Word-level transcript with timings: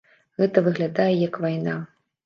Гэта 0.43 0.63
выглядае 0.69 1.09
як 1.27 1.41
вайна. 1.47 1.81